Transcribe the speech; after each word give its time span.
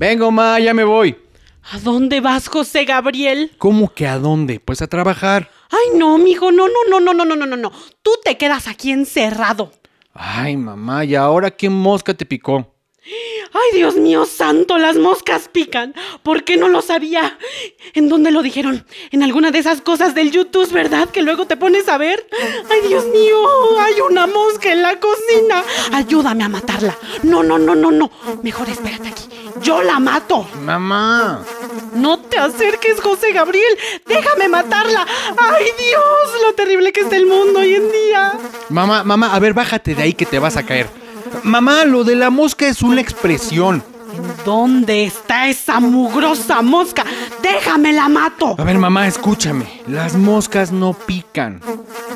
Vengo, 0.00 0.30
ma, 0.30 0.58
ya 0.58 0.72
me 0.72 0.82
voy. 0.82 1.14
¿A 1.72 1.78
dónde 1.78 2.22
vas, 2.22 2.48
José 2.48 2.86
Gabriel? 2.86 3.52
¿Cómo 3.58 3.92
que 3.92 4.06
a 4.06 4.18
dónde? 4.18 4.58
Pues 4.58 4.80
a 4.80 4.86
trabajar. 4.86 5.50
Ay, 5.70 5.98
no, 5.98 6.16
mijo, 6.16 6.50
no, 6.50 6.68
no, 6.68 6.74
no, 6.88 7.00
no, 7.00 7.12
no, 7.12 7.22
no, 7.26 7.36
no, 7.36 7.44
no, 7.44 7.56
no. 7.58 7.70
Tú 8.00 8.12
te 8.24 8.38
quedas 8.38 8.66
aquí 8.66 8.92
encerrado. 8.92 9.72
Ay, 10.14 10.56
mamá, 10.56 11.04
¿y 11.04 11.16
ahora 11.16 11.50
qué 11.50 11.68
mosca 11.68 12.14
te 12.14 12.24
picó? 12.24 12.74
Ay, 13.52 13.76
Dios 13.78 13.96
mío 13.96 14.26
santo, 14.26 14.78
las 14.78 14.96
moscas 14.96 15.48
pican. 15.48 15.94
¿Por 16.22 16.44
qué 16.44 16.56
no 16.56 16.68
lo 16.68 16.82
sabía? 16.82 17.38
¿En 17.94 18.08
dónde 18.08 18.30
lo 18.30 18.42
dijeron? 18.42 18.86
En 19.10 19.22
alguna 19.22 19.50
de 19.50 19.58
esas 19.58 19.80
cosas 19.80 20.14
del 20.14 20.30
YouTube, 20.30 20.70
¿verdad? 20.70 21.08
Que 21.08 21.22
luego 21.22 21.46
te 21.46 21.56
pones 21.56 21.88
a 21.88 21.98
ver. 21.98 22.28
Ay, 22.70 22.88
Dios 22.88 23.06
mío, 23.06 23.38
hay 23.80 24.00
una 24.00 24.26
mosca 24.26 24.72
en 24.72 24.82
la 24.82 25.00
cocina. 25.00 25.64
Ayúdame 25.92 26.44
a 26.44 26.48
matarla. 26.48 26.96
No, 27.22 27.42
no, 27.42 27.58
no, 27.58 27.74
no, 27.74 27.90
no. 27.90 28.10
Mejor 28.42 28.68
espérate 28.68 29.08
aquí. 29.08 29.24
Yo 29.60 29.82
la 29.82 29.98
mato. 29.98 30.48
Mamá. 30.62 31.44
No 31.94 32.20
te 32.20 32.38
acerques, 32.38 33.00
José 33.00 33.32
Gabriel. 33.32 33.76
Déjame 34.06 34.48
matarla. 34.48 35.06
Ay, 35.36 35.64
Dios, 35.76 36.42
lo 36.46 36.54
terrible 36.54 36.92
que 36.92 37.00
está 37.00 37.16
el 37.16 37.26
mundo 37.26 37.60
hoy 37.60 37.74
en 37.74 37.90
día. 37.90 38.38
Mamá, 38.68 39.02
mamá, 39.02 39.34
a 39.34 39.38
ver, 39.40 39.52
bájate 39.52 39.94
de 39.94 40.02
ahí 40.02 40.12
que 40.14 40.26
te 40.26 40.38
vas 40.38 40.56
a 40.56 40.64
caer. 40.64 40.88
Mamá, 41.42 41.84
lo 41.84 42.04
de 42.04 42.16
la 42.16 42.30
mosca 42.30 42.66
es 42.66 42.82
una 42.82 43.00
expresión. 43.00 43.82
¿En 44.14 44.44
dónde 44.44 45.04
está 45.04 45.48
esa 45.48 45.78
mugrosa 45.80 46.62
mosca? 46.62 47.04
Déjame 47.42 47.92
la 47.92 48.08
mato. 48.08 48.56
A 48.58 48.64
ver, 48.64 48.78
mamá, 48.78 49.06
escúchame. 49.06 49.82
Las 49.86 50.16
moscas 50.16 50.72
no 50.72 50.92
pican. 50.92 51.60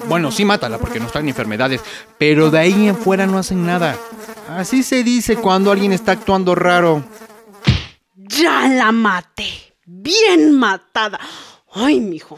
Bueno, 0.09 0.31
sí 0.33 0.45
mátala 0.45 0.79
porque 0.79 1.01
nos 1.01 1.13
traen 1.13 1.29
enfermedades, 1.29 1.81
pero 2.19 2.51
de 2.51 2.59
ahí 2.59 2.89
en 2.89 2.97
fuera 2.97 3.27
no 3.27 3.39
hacen 3.39 3.65
nada. 3.65 3.97
Así 4.49 4.83
se 4.83 5.03
dice 5.05 5.37
cuando 5.37 5.71
alguien 5.71 5.93
está 5.93 6.13
actuando 6.13 6.55
raro. 6.55 7.05
Ya 8.17 8.69
la 8.69 8.93
maté. 8.93 9.75
Bien 9.87 10.53
matada. 10.53 11.21
Ay, 11.73 12.01
mijo. 12.01 12.37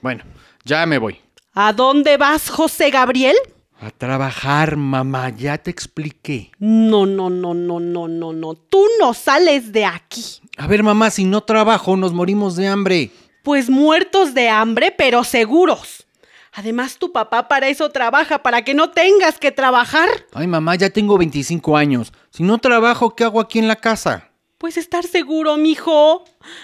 Bueno, 0.00 0.24
ya 0.64 0.84
me 0.86 0.98
voy. 0.98 1.18
¿A 1.54 1.72
dónde 1.72 2.16
vas, 2.16 2.50
José 2.50 2.90
Gabriel? 2.90 3.36
A 3.82 3.90
trabajar, 3.90 4.76
mamá, 4.76 5.30
ya 5.30 5.58
te 5.58 5.68
expliqué. 5.68 6.52
No, 6.60 7.04
no, 7.04 7.30
no, 7.30 7.52
no, 7.52 7.80
no, 7.80 8.06
no, 8.06 8.32
no. 8.32 8.54
Tú 8.54 8.86
no 9.00 9.12
sales 9.12 9.72
de 9.72 9.84
aquí. 9.84 10.22
A 10.56 10.68
ver, 10.68 10.84
mamá, 10.84 11.10
si 11.10 11.24
no 11.24 11.40
trabajo, 11.40 11.96
nos 11.96 12.12
morimos 12.12 12.54
de 12.54 12.68
hambre. 12.68 13.10
Pues 13.42 13.68
muertos 13.68 14.34
de 14.34 14.48
hambre, 14.48 14.94
pero 14.96 15.24
seguros. 15.24 16.06
Además, 16.52 16.96
tu 16.96 17.10
papá 17.10 17.48
para 17.48 17.66
eso 17.66 17.90
trabaja, 17.90 18.40
para 18.44 18.62
que 18.62 18.72
no 18.72 18.90
tengas 18.90 19.40
que 19.40 19.50
trabajar. 19.50 20.08
Ay, 20.32 20.46
mamá, 20.46 20.76
ya 20.76 20.90
tengo 20.90 21.18
25 21.18 21.76
años. 21.76 22.12
Si 22.30 22.44
no 22.44 22.58
trabajo, 22.58 23.16
¿qué 23.16 23.24
hago 23.24 23.40
aquí 23.40 23.58
en 23.58 23.66
la 23.66 23.74
casa? 23.74 24.30
Pues 24.58 24.76
estar 24.76 25.02
seguro, 25.02 25.56
mijo. 25.56 26.22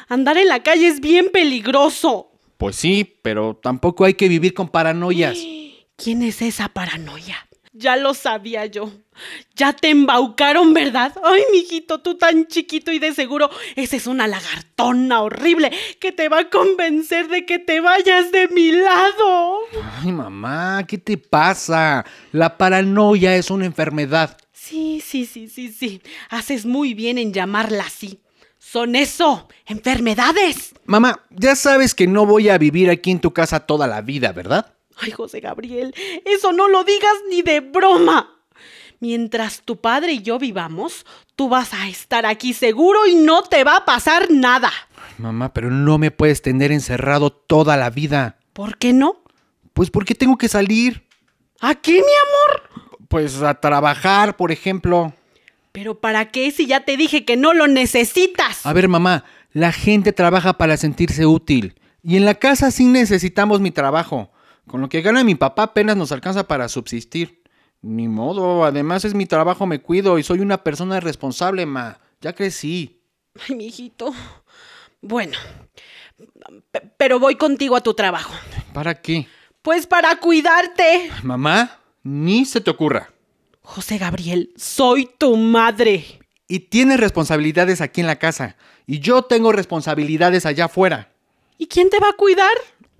Andar 0.08 0.38
en 0.38 0.46
la 0.46 0.62
calle 0.62 0.86
es 0.86 1.00
bien 1.00 1.30
peligroso. 1.32 2.30
Pues 2.58 2.76
sí, 2.76 3.18
pero 3.22 3.58
tampoco 3.60 4.04
hay 4.04 4.14
que 4.14 4.28
vivir 4.28 4.54
con 4.54 4.68
paranoias. 4.68 5.36
¿Quién 6.00 6.22
es 6.22 6.42
esa 6.42 6.68
paranoia? 6.68 7.48
Ya 7.72 7.96
lo 7.96 8.14
sabía 8.14 8.66
yo. 8.66 8.92
Ya 9.56 9.72
te 9.72 9.90
embaucaron, 9.90 10.72
¿verdad? 10.72 11.12
Ay, 11.24 11.42
mijito, 11.50 11.98
tú 11.98 12.16
tan 12.16 12.46
chiquito 12.46 12.92
y 12.92 13.00
de 13.00 13.12
seguro, 13.12 13.50
esa 13.74 13.96
es 13.96 14.06
una 14.06 14.28
lagartona 14.28 15.22
horrible 15.22 15.72
que 16.00 16.12
te 16.12 16.28
va 16.28 16.38
a 16.38 16.50
convencer 16.50 17.26
de 17.26 17.44
que 17.44 17.58
te 17.58 17.80
vayas 17.80 18.30
de 18.30 18.46
mi 18.46 18.70
lado. 18.70 19.58
Ay, 20.00 20.12
mamá, 20.12 20.84
¿qué 20.86 20.98
te 20.98 21.18
pasa? 21.18 22.06
La 22.30 22.56
paranoia 22.56 23.34
es 23.34 23.50
una 23.50 23.66
enfermedad. 23.66 24.38
Sí, 24.52 25.02
sí, 25.04 25.26
sí, 25.26 25.48
sí, 25.48 25.72
sí. 25.72 26.00
Haces 26.30 26.64
muy 26.64 26.94
bien 26.94 27.18
en 27.18 27.32
llamarla 27.32 27.82
así. 27.82 28.20
Son 28.60 28.94
eso, 28.94 29.48
enfermedades. 29.66 30.74
Mamá, 30.84 31.24
ya 31.30 31.56
sabes 31.56 31.92
que 31.92 32.06
no 32.06 32.24
voy 32.24 32.50
a 32.50 32.58
vivir 32.58 32.88
aquí 32.88 33.10
en 33.10 33.20
tu 33.20 33.32
casa 33.32 33.66
toda 33.66 33.88
la 33.88 34.00
vida, 34.00 34.30
¿verdad? 34.30 34.77
Ay, 35.00 35.10
José 35.10 35.40
Gabriel, 35.40 35.94
eso 36.24 36.52
no 36.52 36.68
lo 36.68 36.84
digas 36.84 37.14
ni 37.30 37.42
de 37.42 37.60
broma. 37.60 38.34
Mientras 39.00 39.62
tu 39.62 39.76
padre 39.76 40.12
y 40.12 40.22
yo 40.22 40.38
vivamos, 40.38 41.06
tú 41.36 41.48
vas 41.48 41.72
a 41.72 41.88
estar 41.88 42.26
aquí 42.26 42.52
seguro 42.52 43.06
y 43.06 43.14
no 43.14 43.42
te 43.44 43.62
va 43.62 43.76
a 43.76 43.84
pasar 43.84 44.28
nada. 44.30 44.72
Mamá, 45.18 45.52
pero 45.52 45.70
no 45.70 45.98
me 45.98 46.10
puedes 46.10 46.42
tener 46.42 46.72
encerrado 46.72 47.30
toda 47.30 47.76
la 47.76 47.90
vida. 47.90 48.38
¿Por 48.52 48.76
qué 48.76 48.92
no? 48.92 49.22
Pues 49.72 49.90
porque 49.90 50.16
tengo 50.16 50.36
que 50.36 50.48
salir. 50.48 51.06
¿A 51.60 51.76
qué, 51.76 51.92
mi 51.92 51.98
amor? 51.98 52.88
Pues 53.08 53.40
a 53.40 53.54
trabajar, 53.54 54.36
por 54.36 54.50
ejemplo. 54.50 55.12
¿Pero 55.70 56.00
para 56.00 56.30
qué 56.30 56.50
si 56.50 56.66
ya 56.66 56.84
te 56.84 56.96
dije 56.96 57.24
que 57.24 57.36
no 57.36 57.54
lo 57.54 57.68
necesitas? 57.68 58.66
A 58.66 58.72
ver, 58.72 58.88
mamá, 58.88 59.24
la 59.52 59.70
gente 59.70 60.12
trabaja 60.12 60.54
para 60.54 60.76
sentirse 60.76 61.24
útil. 61.24 61.76
Y 62.02 62.16
en 62.16 62.24
la 62.24 62.34
casa 62.34 62.72
sí 62.72 62.86
necesitamos 62.86 63.60
mi 63.60 63.70
trabajo. 63.70 64.32
Con 64.68 64.80
lo 64.80 64.88
que 64.88 65.00
gana 65.02 65.24
mi 65.24 65.34
papá 65.34 65.64
apenas 65.64 65.96
nos 65.96 66.12
alcanza 66.12 66.46
para 66.46 66.68
subsistir. 66.68 67.42
Ni 67.80 68.08
modo, 68.08 68.64
además 68.64 69.04
es 69.04 69.14
mi 69.14 69.26
trabajo, 69.26 69.66
me 69.66 69.80
cuido 69.80 70.18
y 70.18 70.22
soy 70.22 70.40
una 70.40 70.62
persona 70.64 71.00
responsable, 71.00 71.64
ma. 71.66 71.98
Ya 72.20 72.32
crecí. 72.34 73.00
Ay, 73.48 73.54
mi 73.56 73.66
hijito. 73.66 74.12
Bueno, 75.00 75.36
p- 76.72 76.82
pero 76.96 77.20
voy 77.20 77.36
contigo 77.36 77.76
a 77.76 77.80
tu 77.80 77.94
trabajo. 77.94 78.32
¿Para 78.72 79.00
qué? 79.00 79.28
Pues 79.62 79.86
para 79.86 80.16
cuidarte. 80.16 81.10
Mamá, 81.22 81.78
ni 82.02 82.44
se 82.44 82.60
te 82.60 82.70
ocurra. 82.70 83.12
José 83.62 83.98
Gabriel, 83.98 84.52
soy 84.56 85.08
tu 85.18 85.36
madre. 85.36 86.04
Y 86.48 86.60
tienes 86.60 86.98
responsabilidades 86.98 87.80
aquí 87.80 88.00
en 88.00 88.06
la 88.06 88.16
casa. 88.18 88.56
Y 88.86 89.00
yo 89.00 89.22
tengo 89.22 89.52
responsabilidades 89.52 90.46
allá 90.46 90.64
afuera. 90.64 91.10
¿Y 91.58 91.66
quién 91.66 91.90
te 91.90 91.98
va 92.00 92.08
a 92.10 92.16
cuidar? 92.16 92.56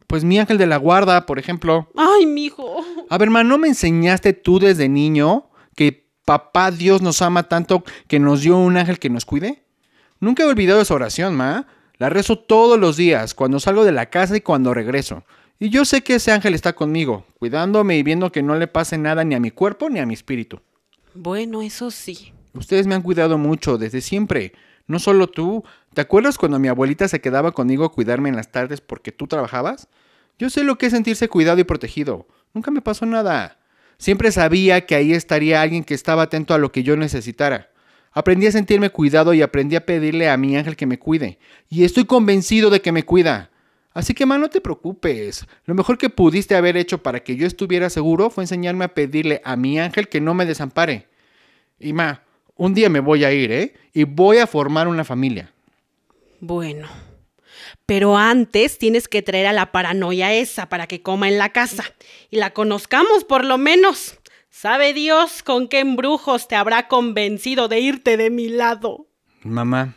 Pues 0.09 0.25
mi 0.25 0.39
ángel 0.39 0.59
de 0.59 0.67
la 0.67 0.79
guarda, 0.79 1.27
por 1.27 1.39
ejemplo. 1.39 1.89
Ay, 1.95 2.27
mijo. 2.27 2.85
A 3.09 3.19
ver, 3.19 3.31
ma, 3.31 3.45
¿no 3.45 3.59
me 3.59 3.69
enseñaste 3.69 4.33
tú 4.33 4.59
desde 4.59 4.89
niño 4.89 5.51
que 5.77 6.09
papá 6.25 6.71
Dios 6.71 7.03
nos 7.03 7.23
ama 7.23 7.45
tanto 7.45 7.85
que 8.09 8.19
nos 8.19 8.41
dio 8.41 8.57
un 8.57 8.77
ángel 8.79 8.99
que 8.99 9.11
nos 9.11 9.25
cuide? 9.25 9.63
Nunca 10.19 10.43
he 10.43 10.47
olvidado 10.47 10.81
esa 10.81 10.95
oración, 10.95 11.37
ma. 11.37 11.67
La 11.99 12.09
rezo 12.09 12.39
todos 12.39 12.79
los 12.79 12.97
días, 12.97 13.35
cuando 13.35 13.61
salgo 13.61 13.85
de 13.85 13.93
la 13.93 14.07
casa 14.07 14.37
y 14.37 14.41
cuando 14.41 14.73
regreso. 14.73 15.25
Y 15.59 15.69
yo 15.69 15.85
sé 15.85 16.03
que 16.03 16.15
ese 16.15 16.33
ángel 16.33 16.55
está 16.55 16.73
conmigo, 16.73 17.27
cuidándome 17.39 17.99
y 17.99 18.03
viendo 18.03 18.33
que 18.33 18.43
no 18.43 18.55
le 18.55 18.67
pase 18.67 18.97
nada 18.97 19.25
ni 19.25 19.35
a 19.35 19.41
mi 19.41 19.51
cuerpo 19.51 19.91
ni 19.91 19.99
a 19.99 20.07
mi 20.07 20.15
espíritu. 20.15 20.61
Bueno, 21.15 21.61
eso 21.61 21.91
sí. 21.91 22.33
Ustedes 22.55 22.87
me 22.87 22.95
han 22.95 23.03
cuidado 23.03 23.37
mucho 23.37 23.77
desde 23.77 24.01
siempre. 24.01 24.53
No 24.87 24.99
solo 24.99 25.27
tú. 25.27 25.65
¿Te 25.99 26.03
acuerdas 26.03 26.39
cuando 26.39 26.61
mi 26.61 26.69
abuelita 26.69 27.09
se 27.09 27.21
quedaba 27.21 27.51
conmigo 27.51 27.85
a 27.85 27.91
cuidarme 27.91 28.29
en 28.29 28.37
las 28.37 28.53
tardes 28.53 28.81
porque 28.81 29.11
tú 29.11 29.27
trabajabas? 29.27 29.89
Yo 30.39 30.49
sé 30.49 30.63
lo 30.63 30.79
que 30.79 30.87
es 30.87 30.93
sentirse 30.93 31.27
cuidado 31.27 31.59
y 31.59 31.65
protegido. 31.65 32.29
Nunca 32.55 32.71
me 32.71 32.81
pasó 32.81 33.05
nada. 33.05 33.59
Siempre 33.99 34.31
sabía 34.31 34.87
que 34.87 34.95
ahí 34.95 35.13
estaría 35.13 35.61
alguien 35.61 35.83
que 35.83 35.95
estaba 35.95 36.23
atento 36.23 36.55
a 36.55 36.59
lo 36.59 36.71
que 36.71 36.85
yo 36.85 36.97
necesitara. 36.97 37.73
Aprendí 38.13 38.47
a 38.47 38.53
sentirme 38.53 38.91
cuidado 38.91 39.35
y 39.35 39.43
aprendí 39.43 39.75
a 39.75 39.87
pedirle 39.87 40.31
a 40.31 40.37
mi 40.37 40.57
ángel 40.57 40.77
que 40.77 40.87
me 40.87 41.01
cuide. 41.01 41.41
Y 41.69 41.83
estoy 41.83 42.05
convencido 42.05 42.71
de 42.71 42.81
que 42.81 42.93
me 42.93 43.03
cuida. 43.03 43.51
Así 43.93 44.15
que, 44.15 44.25
ma, 44.25 44.39
no 44.39 44.51
te 44.51 44.61
preocupes. 44.61 45.49
Lo 45.65 45.75
mejor 45.75 45.99
que 45.99 46.11
pudiste 46.11 46.55
haber 46.55 46.77
hecho 46.77 47.03
para 47.03 47.25
que 47.25 47.35
yo 47.35 47.45
estuviera 47.45 47.91
seguro 47.91 48.31
fue 48.31 48.45
enseñarme 48.45 48.85
a 48.85 48.95
pedirle 48.95 49.43
a 49.45 49.57
mi 49.57 49.81
ángel 49.81 50.09
que 50.09 50.21
no 50.21 50.33
me 50.33 50.47
desampare. 50.47 51.09
Y, 51.81 51.93
ma, 51.93 52.23
un 52.55 52.73
día 52.73 52.89
me 52.89 53.01
voy 53.01 53.25
a 53.25 53.33
ir, 53.33 53.51
¿eh? 53.51 53.75
Y 53.93 54.05
voy 54.05 54.39
a 54.39 54.47
formar 54.47 54.87
una 54.87 55.03
familia. 55.03 55.53
Bueno. 56.41 56.89
Pero 57.87 58.17
antes 58.17 58.79
tienes 58.79 59.09
que 59.09 59.23
traer 59.23 59.47
a 59.47 59.53
la 59.53 59.73
paranoia 59.73 60.33
esa 60.33 60.69
para 60.69 60.87
que 60.87 61.03
coma 61.03 61.29
en 61.29 61.39
la 61.39 61.51
casa. 61.51 61.85
Y 62.31 62.37
la 62.37 62.51
conozcamos 62.51 63.25
por 63.25 63.45
lo 63.45 63.59
menos. 63.59 64.19
¿Sabe 64.51 64.93
Dios 64.93 65.43
con 65.43 65.69
qué 65.69 65.81
embrujos 65.81 66.49
te 66.49 66.57
habrá 66.57 66.89
convencido 66.89 67.69
de 67.69 67.81
irte 67.81 68.17
de 68.17 68.31
mi 68.31 68.49
lado? 68.49 69.07
Mamá, 69.43 69.95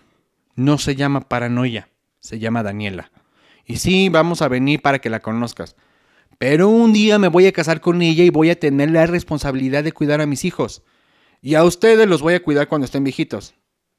no 0.55 0.77
se 0.77 0.95
llama 0.95 1.27
paranoia, 1.27 1.89
se 2.19 2.39
llama 2.39 2.63
Daniela. 2.63 3.11
Y 3.65 3.77
sí, 3.77 4.09
vamos 4.09 4.41
a 4.41 4.47
venir 4.47 4.81
para 4.81 4.99
que 4.99 5.09
la 5.09 5.21
conozcas. 5.21 5.75
Pero 6.37 6.69
un 6.69 6.93
día 6.93 7.19
me 7.19 7.27
voy 7.27 7.47
a 7.47 7.51
casar 7.51 7.81
con 7.81 8.01
ella 8.01 8.23
y 8.23 8.29
voy 8.29 8.49
a 8.49 8.59
tener 8.59 8.91
la 8.91 9.05
responsabilidad 9.05 9.83
de 9.83 9.91
cuidar 9.91 10.21
a 10.21 10.25
mis 10.25 10.45
hijos. 10.45 10.83
Y 11.41 11.55
a 11.55 11.63
ustedes 11.63 12.07
los 12.07 12.21
voy 12.21 12.35
a 12.35 12.43
cuidar 12.43 12.67
cuando 12.67 12.85
estén 12.85 13.03
viejitos. 13.03 13.55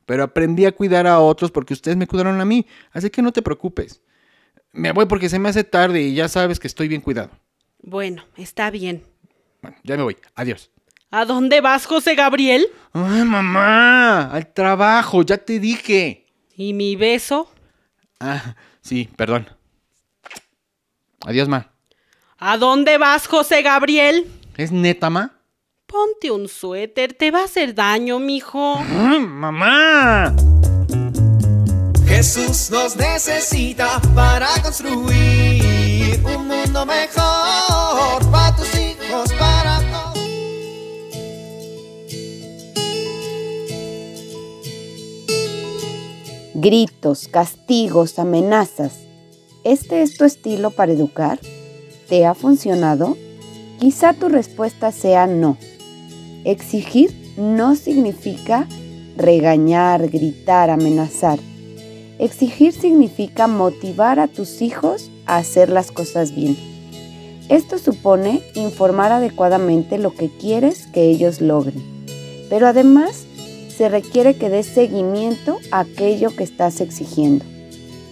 Pero 0.06 0.25
aprendí 0.25 0.66
a 0.66 0.72
cuidar 0.72 1.06
a 1.06 1.20
otros 1.20 1.50
porque 1.50 1.75
ustedes 1.75 1.96
me 1.96 2.06
cuidaron 2.06 2.40
a 2.40 2.44
mí. 2.44 2.66
Así 2.93 3.10
que 3.10 3.22
no 3.22 3.32
te 3.32 3.43
preocupes. 3.43 4.02
Me 4.72 4.93
voy 4.93 5.06
porque 5.06 5.28
se 5.28 5.38
me 5.38 5.49
hace 5.49 5.64
tarde 5.64 6.02
y 6.02 6.14
ya 6.14 6.28
sabes 6.28 6.58
que 6.58 6.66
estoy 6.66 6.88
bien 6.88 7.00
cuidado. 7.00 7.31
Bueno, 7.82 8.25
está 8.37 8.70
bien. 8.70 9.04
Bueno, 9.60 9.76
ya 9.84 9.96
me 9.96 10.02
voy. 10.02 10.16
Adiós. 10.34 10.70
¿A 11.10 11.26
dónde 11.26 11.60
vas, 11.60 11.84
José 11.87 12.14
Gabriel? 12.14 12.66
Ay, 12.93 13.25
mamá, 13.25 14.32
al 14.32 14.52
trabajo, 14.52 15.22
ya 15.22 15.37
te 15.37 15.58
dije. 15.58 16.26
¿Y 16.56 16.72
mi 16.72 16.96
beso? 16.96 17.52
Ah, 18.19 18.56
sí, 18.81 19.10
perdón. 19.16 19.46
Adiós, 21.26 21.49
ma. 21.49 21.70
¿A 22.38 22.56
dónde 22.56 22.99
vas, 22.99 23.26
José 23.26 23.62
Gabriel? 23.62 24.26
¿Es 24.56 24.72
neta, 24.72 25.10
ma? 25.10 25.38
Ponte 25.93 26.31
un 26.31 26.49
suéter, 26.49 27.12
te 27.12 27.31
va 27.31 27.41
a 27.41 27.44
hacer 27.44 27.75
daño, 27.75 28.19
mijo. 28.19 28.77
Ay, 28.79 29.21
mamá. 29.21 30.35
Jesús 32.06 32.71
nos 32.71 32.97
necesita 32.97 34.00
para 34.15 34.49
construir 34.62 36.19
un 36.25 36.49
mundo 36.49 36.87
mejor 36.87 38.31
para 38.31 38.56
tus 38.56 38.75
hijos, 38.75 39.35
para 39.39 39.81
todos. 39.93 40.19
Gritos, 46.55 47.29
castigos, 47.29 48.19
amenazas. 48.19 48.95
¿Este 49.62 50.00
es 50.00 50.17
tu 50.17 50.25
estilo 50.25 50.71
para 50.71 50.93
educar? 50.93 51.38
¿Te 52.09 52.25
ha 52.25 52.33
funcionado? 52.33 53.19
Quizá 53.79 54.15
tu 54.15 54.31
respuesta 54.31 54.91
sea 54.91 55.27
no. 55.27 55.59
Exigir 56.44 57.35
no 57.37 57.77
significa 57.77 58.67
regañar, 59.17 60.09
gritar, 60.09 60.71
amenazar. 60.71 61.39
Exigir 62.19 62.73
significa 62.73 63.47
motivar 63.47 64.19
a 64.19 64.29
tus 64.29 64.61
hijos 64.61 65.11
a 65.27 65.37
hacer 65.37 65.69
las 65.69 65.93
cosas 65.93 66.35
bien. 66.35 66.56
Esto 67.49 67.79
supone 67.79 68.43
informar 68.55 69.12
adecuadamente 69.12 69.99
lo 69.99 70.15
que 70.15 70.31
quieres 70.31 70.87
que 70.89 71.05
ellos 71.05 71.41
logren. 71.41 71.83
Pero 72.49 72.67
además 72.67 73.25
se 73.69 73.88
requiere 73.88 74.35
que 74.35 74.49
des 74.49 74.67
seguimiento 74.67 75.59
a 75.71 75.81
aquello 75.81 76.35
que 76.35 76.45
estás 76.45 76.81
exigiendo. 76.81 77.45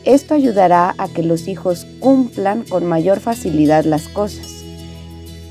Esto 0.05 0.35
ayudará 0.35 0.95
a 0.99 1.09
que 1.09 1.23
los 1.23 1.47
hijos 1.49 1.87
cumplan 1.99 2.63
con 2.63 2.87
mayor 2.87 3.21
facilidad 3.21 3.85
las 3.85 4.09
cosas. 4.09 4.65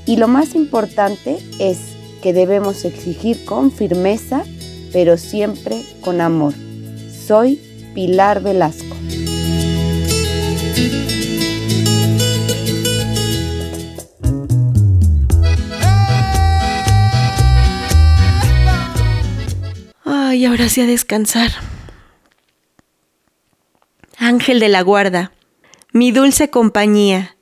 Y 0.06 0.16
lo 0.16 0.28
más 0.28 0.54
importante 0.54 1.38
es 1.58 1.89
que 2.22 2.32
debemos 2.32 2.84
exigir 2.84 3.44
con 3.44 3.72
firmeza, 3.72 4.44
pero 4.92 5.16
siempre 5.16 5.82
con 6.00 6.20
amor. 6.20 6.54
Soy 7.26 7.60
Pilar 7.94 8.42
Velasco. 8.42 8.96
Ay, 20.04 20.44
ahora 20.44 20.68
sí 20.68 20.80
a 20.80 20.86
descansar. 20.86 21.50
Ángel 24.16 24.60
de 24.60 24.68
la 24.68 24.82
guarda, 24.82 25.32
mi 25.92 26.12
dulce 26.12 26.50
compañía, 26.50 27.36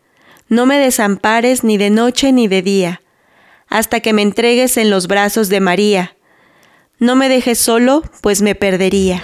no 0.48 0.64
me 0.64 0.78
desampares 0.78 1.64
ni 1.64 1.76
de 1.76 1.90
noche 1.90 2.32
ni 2.32 2.48
de 2.48 2.62
día, 2.62 3.02
hasta 3.68 4.00
que 4.00 4.12
me 4.12 4.22
entregues 4.22 4.76
en 4.76 4.90
los 4.90 5.06
brazos 5.06 5.48
de 5.48 5.60
María. 5.60 6.16
No 6.98 7.16
me 7.16 7.28
dejes 7.28 7.58
solo, 7.58 8.02
pues 8.20 8.42
me 8.42 8.54
perdería. 8.54 9.22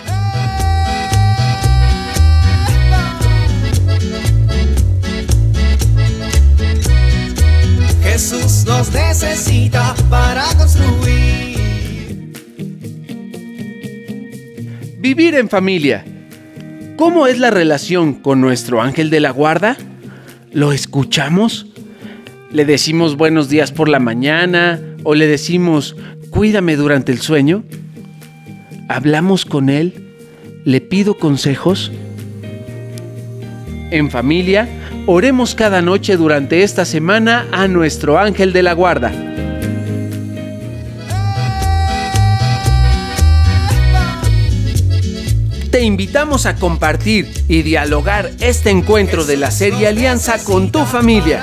Jesús 8.02 8.64
nos 8.66 8.92
necesita 8.92 9.94
para 10.08 10.44
construir. 10.56 11.54
Vivir 14.98 15.34
en 15.34 15.48
familia. 15.48 16.04
¿Cómo 16.96 17.26
es 17.26 17.40
la 17.40 17.50
relación 17.50 18.14
con 18.14 18.40
nuestro 18.40 18.80
ángel 18.80 19.10
de 19.10 19.18
la 19.18 19.30
guarda? 19.30 19.76
¿Lo 20.52 20.72
escuchamos? 20.72 21.73
¿Le 22.54 22.64
decimos 22.64 23.16
buenos 23.16 23.48
días 23.48 23.72
por 23.72 23.88
la 23.88 23.98
mañana 23.98 24.80
o 25.02 25.16
le 25.16 25.26
decimos 25.26 25.96
cuídame 26.30 26.76
durante 26.76 27.10
el 27.10 27.20
sueño? 27.20 27.64
¿Hablamos 28.88 29.44
con 29.44 29.68
él? 29.68 30.14
¿Le 30.64 30.80
pido 30.80 31.18
consejos? 31.18 31.90
En 33.90 34.08
familia, 34.08 34.68
oremos 35.06 35.56
cada 35.56 35.82
noche 35.82 36.16
durante 36.16 36.62
esta 36.62 36.84
semana 36.84 37.48
a 37.50 37.66
nuestro 37.66 38.20
ángel 38.20 38.52
de 38.52 38.62
la 38.62 38.72
guarda. 38.72 39.10
Te 45.72 45.82
invitamos 45.82 46.46
a 46.46 46.54
compartir 46.54 47.26
y 47.48 47.62
dialogar 47.62 48.30
este 48.38 48.70
encuentro 48.70 49.24
de 49.24 49.38
la 49.38 49.50
serie 49.50 49.88
Alianza 49.88 50.38
con 50.44 50.70
tu 50.70 50.84
familia. 50.84 51.42